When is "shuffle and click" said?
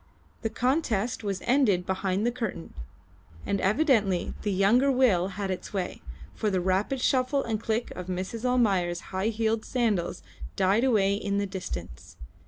6.99-7.91